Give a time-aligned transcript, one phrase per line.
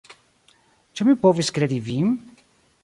[0.99, 2.13] Ĉu mi povis kredi vin?